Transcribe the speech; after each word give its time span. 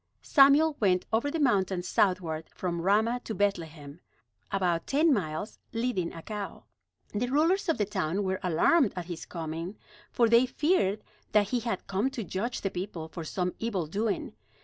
Samuel 0.23 0.77
went 0.79 1.05
over 1.13 1.29
the 1.29 1.39
mountains 1.39 1.87
southward 1.87 2.49
from 2.55 2.81
Ramah 2.81 3.21
to 3.23 3.35
Bethlehem, 3.35 4.01
about 4.49 4.87
ten 4.87 5.13
miles, 5.13 5.59
leading 5.73 6.11
a 6.11 6.23
cow. 6.23 6.63
The 7.13 7.27
rulers 7.29 7.69
of 7.69 7.77
the 7.77 7.85
town 7.85 8.23
were 8.23 8.39
alarmed 8.41 8.93
at 8.95 9.05
his 9.05 9.27
coming, 9.27 9.77
for 10.11 10.27
they 10.27 10.47
feared 10.47 11.03
that 11.33 11.49
he 11.49 11.59
had 11.59 11.85
come 11.85 12.09
to 12.09 12.23
judge 12.23 12.61
the 12.61 12.71
people 12.71 13.09
for 13.09 13.23
some 13.23 13.53
evil 13.59 13.85
doing. 13.85 14.33